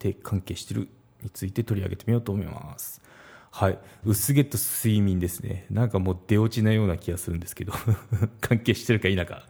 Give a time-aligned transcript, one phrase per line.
[0.00, 0.88] て関係してる
[1.22, 3.00] について取り上げてみようと思います。
[3.52, 3.78] はい。
[4.04, 5.66] 薄毛と睡眠ですね。
[5.70, 7.72] なんかもう出落ちなような気がするんですけど。
[8.40, 9.46] 関係してるか否か。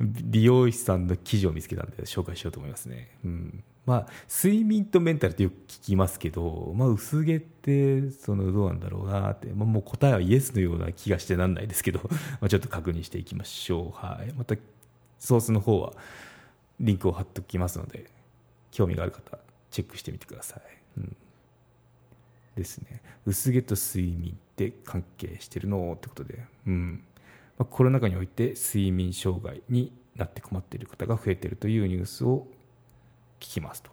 [0.00, 3.16] 美容師さんの記事を見つけたんで紹介しようと思いますね。
[3.24, 3.64] うん。
[3.86, 12.00] まあ、睡眠とメンタルってよく聞きますけど、まあ、薄毛ってそのどうなんだろうなって、まあ、もう答えはイエスのような気がしてなんないですけど。
[12.40, 14.56] まちょっと確認していきましょう、はい、また
[15.20, 15.92] ソースの方は
[16.80, 18.06] リンクを貼っておきますので
[18.72, 19.38] 興味がある方
[19.76, 20.60] チェックしてみてください、
[20.96, 21.16] うん、
[22.56, 23.02] ですね。
[23.26, 27.04] 薄毛と睡眠って関係してるのってことで、うん。
[27.58, 32.46] まあ、コロナ禍において睡眠障害になって困っている方が増えてるというニュースを
[33.38, 33.90] 聞きますと。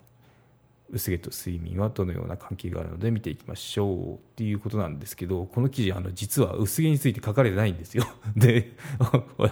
[0.89, 8.06] 薄毛と睡眠はどのような関係があるので見ていきましょうっていうことなんですけどこの記事あの実は薄毛について書かれてないんですよ。
[8.38, 8.72] で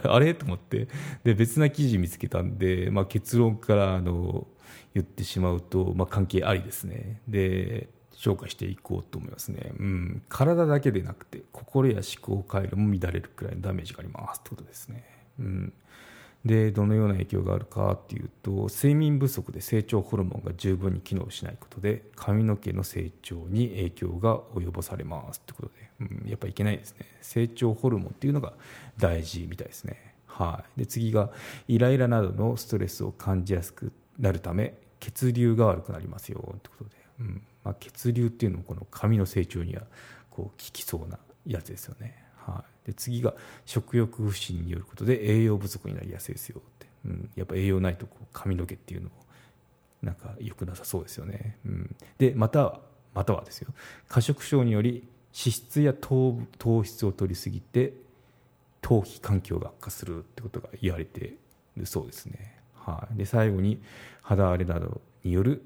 [0.03, 0.33] あれ？
[0.33, 0.87] と思って。
[1.25, 4.47] で別な記事見つけたんで、まあ、結論からあの
[4.93, 7.21] 言ってしまうと、まあ、関係ありですね。
[7.27, 15.03] で紹介していこうと思いますね、うん、体だけでなくて心や思考回路も乱れるくらいのダメージがありますってことですね、
[15.39, 15.73] うん。
[16.45, 27.05] でどのような影響があるかっていうと睡眠不足で成長ホルモンが十分に機能しないことで髪の毛の成長に影響が及ぼされますってことで、うん、やっぱいけないですね。
[27.21, 28.53] 成長ホルモンっていうのが
[28.97, 30.15] 大事みたいですね。
[30.25, 30.79] はい。
[30.81, 31.31] で次が
[31.67, 37.41] イライラなどのストレスを感じやすくなるため血流が悪くなりますよってことで、うん。
[37.63, 39.83] まあ、血流っていうのもこの髪の成長には
[40.29, 42.23] こう効きそうなやつですよね。
[42.37, 43.33] はい、で次が
[43.65, 49.15] 食欲不振によることで栄養不足になりやすいですよって、うん、やっぱ栄養ないとこう髪の毛っていうのも
[50.01, 52.79] なんか良くなさそうですよね、うん、でまたは
[53.13, 53.73] またはですよ。
[54.07, 57.93] 過食症により脂質や糖糖質を取りすぎて
[58.81, 61.35] 頭皮環境が悪化するってことが言われて
[61.77, 63.81] るそうですね、はい、で最後に
[64.21, 65.63] 肌荒れなどによる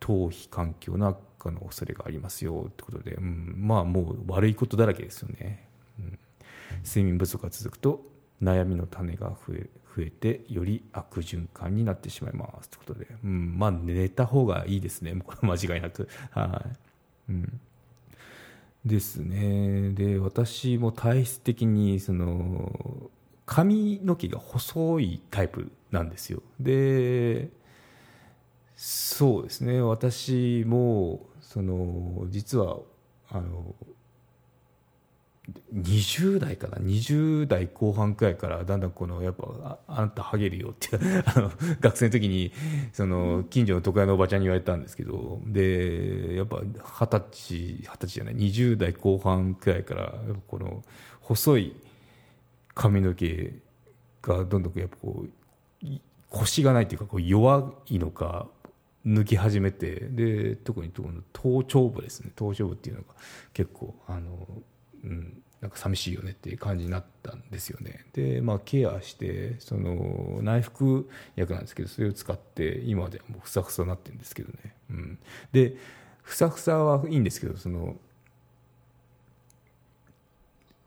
[0.00, 5.68] 頭皮環境の悪化の恐れがありますよってことで、うん、まあもう悪いことだらけですよね。
[5.98, 6.18] うん。
[6.84, 8.02] 睡眠不足が続くと
[8.42, 15.14] 悩みの種が増え増えてより悪循環になってしまいますということで、うん、まあ寝た方がいいですね。
[15.42, 16.08] 間違いなく。
[16.30, 16.64] は
[17.28, 17.60] い、うん、
[18.84, 19.90] ですね。
[19.90, 23.10] で私も体質的にその
[23.48, 26.42] 髪の毛が細いタイプなんですよ。
[26.60, 27.48] で
[28.76, 29.80] そうですね。
[29.80, 32.76] 私もその実は
[33.30, 33.74] あの
[35.74, 41.50] 20代かな？20代後半くらいからだんだんこのやっぱああんたハゲるよって あの
[41.80, 42.52] 学生の時に
[42.92, 50.14] その近所の床屋のおばちゃんに言われたんですけどでやっぱ二十歳二十歳じゃない？20代後半くらいから
[50.48, 50.84] この
[51.22, 51.76] 細い
[52.78, 53.52] 髪の毛
[54.22, 55.24] がどんどんやっぱこ
[55.82, 55.86] う
[56.30, 58.46] 腰がないというかこう弱いのか
[59.04, 60.92] 抜き始めてで特に
[61.32, 62.30] 頭頂部ですね。
[62.36, 63.08] 頭頂部っていうのが
[63.52, 64.46] 結構あの
[65.02, 68.06] うん、なんか寂しいよねっていう感じになったんですよね。
[68.12, 75.18] でまあケアしてその内服薬なんですけどそれを使って今ではもうふさふさになってるんですけどね、うん、
[75.50, 75.76] で
[76.22, 77.96] ふさふさはいいんですけどその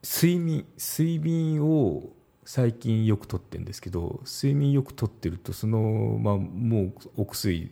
[0.04, 2.10] 睡眠睡眠を
[2.44, 7.72] 最近よくとってるんですけど睡眠よくとってるとその、まあ、もうお薬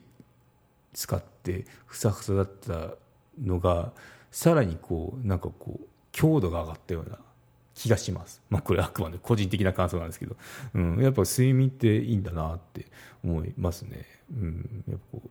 [0.93, 2.95] 使ってふさふさだった
[3.41, 3.91] のが
[4.31, 7.17] さらにこうなんかこう強度が上がったような
[7.73, 8.41] 気がします。
[8.49, 10.35] まあ、これあくまで個人的な感想なんですけど、
[10.75, 12.87] うん、やっぱ睡眠っていいんだなって
[13.23, 14.05] 思いますね。
[14.31, 15.29] うん、やっぱこう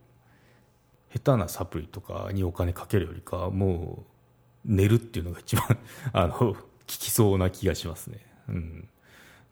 [1.13, 4.05] 下手なサプリとかにお金かけるよりかも
[4.67, 5.79] う寝るっていうのが一番
[6.13, 6.57] あの
[6.97, 8.19] きそうな気がしますね。
[8.49, 8.89] うん、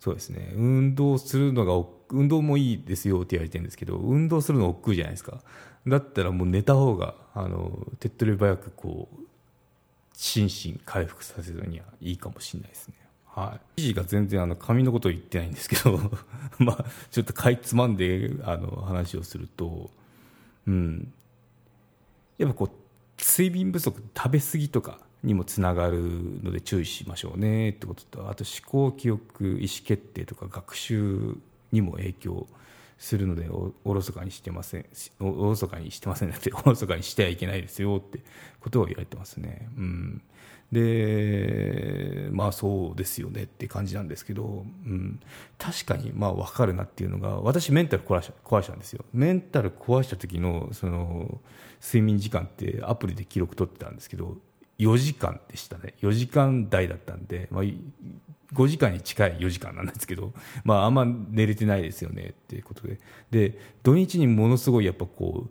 [0.00, 5.40] そうですね運動するのが運動もいいですよって言われてるんですけど運動するの億劫じゃないですか
[5.86, 9.16] だったらもう寝た方があの手っ取り早くこう
[10.14, 12.94] 心身回復させるにはいいかもしれないですね。
[13.26, 13.80] はい。
[13.80, 16.00] 記事が全然あの髪のことを言ってないんですけど
[16.58, 19.90] まあ、ちょっとかいつまんであの話をすると、
[20.66, 21.12] うん。
[22.38, 22.70] やっぱこう、
[23.22, 26.00] 睡眠不足、食べ過ぎとかにもつながる
[26.42, 31.36] ので注意しましょうねってことと、あと思考、記憶、意思決定とか学習
[31.72, 32.46] にも影響
[32.96, 34.86] するのでおろそかにしてません。
[35.18, 36.30] おろそかにしてません。
[36.30, 38.20] って おろそかにしてはいけないですよって
[38.60, 39.68] ことを言われてますね。
[39.76, 40.22] うん。
[40.70, 45.20] でまあそうですよねって感じなんですけど、うん、
[45.58, 49.04] 確かにまあ分かるなっていうのが私メンタル壊し壊したんですよ。
[49.12, 51.40] メンタル壊した時のその
[51.82, 54.36] 睡眠時間ってアプリで記録取ってたんですけど
[54.78, 55.94] 4時間でしたね。
[56.02, 57.64] 4時間台だったんで、まあ、
[58.54, 60.32] 5時間に近い4時間なんですけど、
[60.64, 62.98] まあ、あんま寝れてないですよねっていうことで。
[63.30, 65.50] で土日にものすごいやっぱこう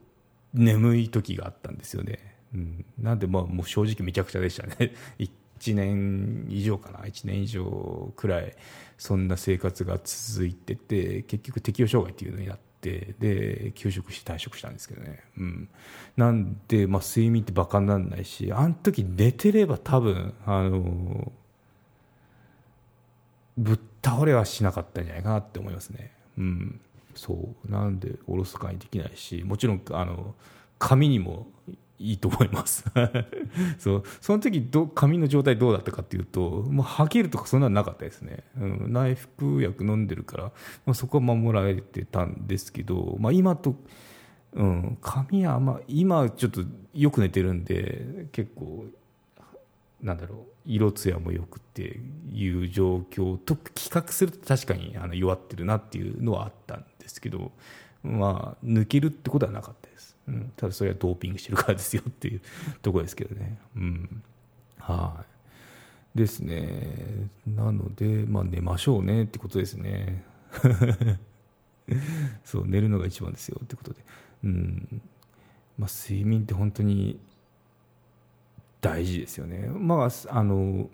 [0.54, 4.94] 眠い時があったんですよね、うん、なんでまあもう正直めちゃくちゃでしたね。
[5.60, 7.00] 1年以上かな。
[7.00, 8.56] 1年以上くらい
[8.98, 15.69] そんな生活が続いてて結局適応障害っていうのになってで休職して退職したんですけどね、うん、
[16.17, 21.31] なんで、まあ、睡眠ってバカにならないしあの時寝てれば多分あの
[23.57, 26.11] ぶっ倒れはしなかったんじゃないかなって思いますね。
[26.37, 26.79] うん、
[27.15, 27.33] そ
[27.67, 27.71] う。
[27.71, 30.35] なんでおろそかにできないしもちろんあの
[30.80, 31.48] 髪にも
[31.98, 32.86] いいと思います。
[33.80, 34.04] そう。
[34.19, 40.44] その時ど髪の状態どうだったかっていうともうはげるとかそんなのなかったですね、うん、内服薬飲んでるから、
[40.86, 43.75] まあ、そこは守られてたんですけど、まあ、今と、
[44.54, 46.62] うん、髪は、まあ、今ちょっと
[46.94, 48.86] よく寝てるんで結構
[50.01, 52.00] なんだろう色艶もよくって
[52.31, 57.51] いう状況と比較すると確かにあの弱ってるなっていうのはあったんですけど、
[58.04, 59.84] まあ、抜けるってことはなかった。
[59.95, 62.42] です、うん、ただそれはドーピングしてるからですよっていう
[62.81, 64.24] ところですけどね、うん、
[64.80, 65.24] は
[66.15, 66.18] い。
[66.18, 67.30] ですね。
[67.45, 70.24] なので、まあ、寝ましょうねってことですね。
[72.44, 74.00] そう寝るのが一番ですよってことで、
[74.45, 75.01] うん。
[75.77, 77.19] まあ、睡眠って本当に
[78.80, 79.68] 大事ですよね。
[79.68, 80.89] まあ、あの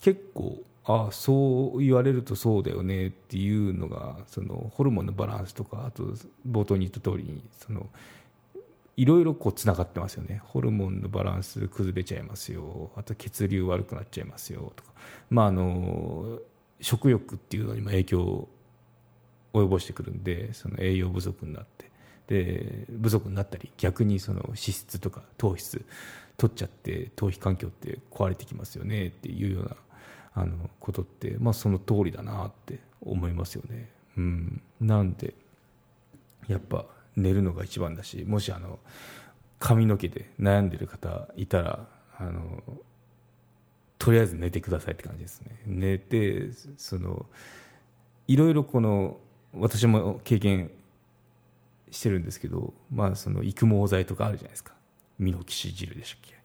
[0.00, 6.04] 結構あそう言われるとそうだよねっていうのがそのホルモンのバランスとかあと
[6.46, 7.88] 冒頭に言った通りにその
[8.96, 10.40] いろいろこうつながってますよね。
[10.44, 12.92] ホルモンのバランス崩れちゃいますよ。
[12.94, 14.90] あと血流悪くなっちゃいますよとか、
[15.30, 16.38] まあ、あの
[16.80, 18.48] 食欲っていうのにも影響を
[19.52, 21.92] 及ぼしてくるんでその栄養不足になって。
[22.26, 25.84] で不足になったり逆にその脂質とか糖質
[26.38, 29.76] 取っちゃって頭皮環境って壊れてきますよねっていうような
[30.34, 33.90] あのことって、まあ、その通りだなって思いますよね。
[34.16, 35.34] うん、なんで
[36.48, 36.86] やっぱ
[37.16, 38.78] 寝るのが一番だしもしあの
[39.58, 41.86] 髪の毛で悩んでる方いたら
[42.18, 42.62] あの
[43.98, 45.62] とりあえず寝てくださいって感じですね。
[45.66, 47.26] 寝てその
[48.26, 49.18] いろいろこの
[49.54, 50.70] 私も経験
[51.90, 54.74] してるんですけど、まあ、その育毛剤とかあるじゃないですか。
[55.18, 56.43] ミノキシジルでしたっけ？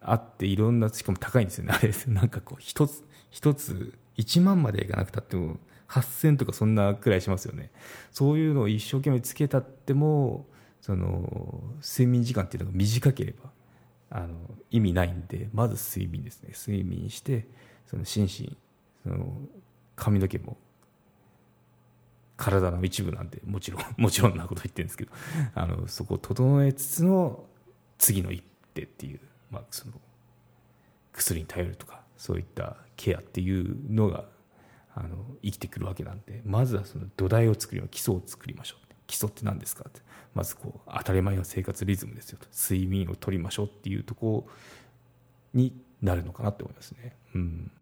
[0.00, 1.72] あっていろんなしかも高いんですよね。
[1.74, 5.58] あれなんかこう一つ一つ1万までいかなくたっても
[5.88, 7.70] 8000とかそんなくらいしますよね。
[8.10, 10.46] そういうのを一生懸命つけたっても
[10.80, 13.50] その睡眠時間っていうのが短ければ
[14.10, 14.36] あの
[14.70, 16.52] 意味ないんでまず睡眠ですね。
[16.54, 17.46] 睡眠して
[17.86, 18.56] その心身
[19.02, 19.32] その
[19.96, 20.56] 髪の毛も
[22.36, 25.12] 体の一部なんでもちろん もちろんなこと言ってるんですけど
[25.54, 27.44] あのそこを整えつつの
[27.98, 28.44] 次の一
[28.74, 29.94] 手っていう、まあ、その
[31.12, 34.24] 薬に頼るとかそういったケアっていうのが
[34.94, 38.88] あの生きてくるわけなんでまずはその土台を作りましょう基礎を作りましょう。
[39.08, 40.00] 基礎って何ですかって。
[40.34, 42.46] まずこう当たり前の生活リズムですよと。
[42.52, 44.46] 睡眠をとりましょうっていうとこ
[45.54, 45.72] に
[46.02, 47.16] なるのかなって思いますね。
[47.34, 47.72] うん。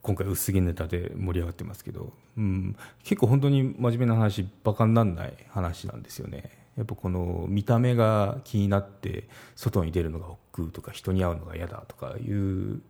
[0.00, 6.50] 今回薄着ネタで盛り上がってますけど、うん、結構本当に真面目な話バカにならない話なんですよね。
[6.80, 12.80] やっぱこの見た目が気になって外に出るのが億劫とか人に会うのが嫌だとかいう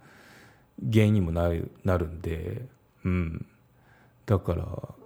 [0.92, 2.66] 原因にもなるなるんで、
[3.04, 3.47] うん、
[4.26, 4.64] だから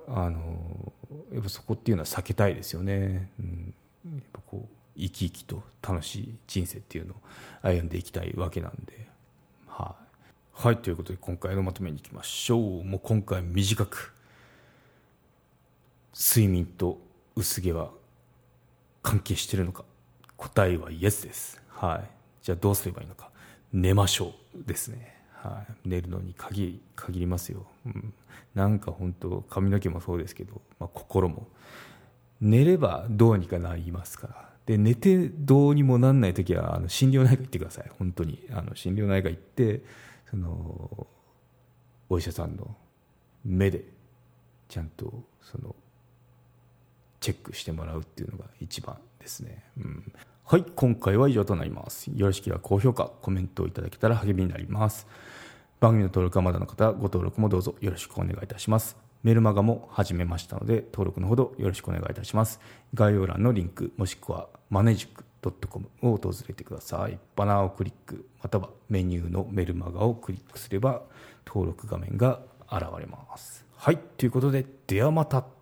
[0.09, 0.93] あの
[1.33, 3.75] やっぱそこっていうのは避けたいですよね、うん、
[4.05, 7.17] やっぱこう生き生きと楽しい人生っていうのを
[7.63, 9.09] 歩んでいきたいわけなんで。
[9.67, 9.97] は
[10.55, 12.85] い、はい、ということで今回のまとめにいきましょう。
[12.85, 14.13] もう今回短く。
[16.15, 17.01] 睡眠と
[17.35, 17.91] 薄毛は
[19.05, 19.85] 関係してるのか？
[20.37, 21.63] 答えはイエスです。
[21.69, 22.11] はい。
[22.43, 23.31] じゃあどうすればいいのか？
[23.73, 25.15] 寝ましょうですね。
[25.35, 25.89] はい。
[25.89, 28.15] 寝るのに限り限りますよ、うん、
[28.55, 31.47] なんか本当髪の毛もそうですけど、まあ、心も。
[32.41, 34.49] 寝ればどうにかなりますから。
[34.65, 37.91] で寝てどうにもなんない時はあの心療内科行ってください。
[37.99, 38.43] 本当に。
[38.53, 39.83] あの心療内科行って
[40.31, 41.07] その
[42.09, 42.75] お医者さんの
[43.45, 43.85] 目で
[44.69, 45.77] ちゃんとその
[47.25, 50.13] チェックしてもらうっていうのが一番ですね、うん、
[50.45, 52.11] はい今回は以上となります。
[52.15, 55.07] よろしければ高評価コメントをいただけたら励みになります。
[55.81, 58.99] 番組の登録はまだの方ご登録もどうぞよろしくお願いいたします。
[59.23, 62.61] メルマガも始めましたので登録のほどよろしくお願いいたします。
[62.93, 65.25] 概要欄のリンクもしくはマネジック
[65.67, 67.19] .com を訪れてください。
[67.37, 71.01] バナーをクリックまたはメニューのメルマガをクリックすれば
[71.47, 72.41] 登録画面が
[72.71, 73.65] 現れます。
[73.77, 75.54] はいということでではまた。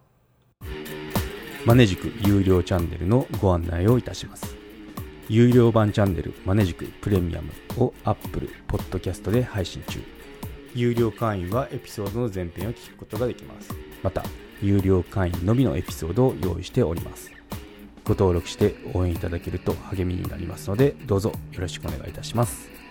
[1.64, 4.56] マネジク有料チャンネルのご案内をいたします。
[5.28, 10.02] 有料版チャンネルマネジクプレミアムを Apple Podcast で配信中。
[10.74, 13.70] 有料会員はエピソードの前編を聞くことができます。
[14.02, 14.24] また
[14.60, 17.30] 有料会員のみのエピソードを用意しております。
[18.04, 22.81] ご登録して応援いただけると励みになりますのでどうぞよろしくお願いいたします。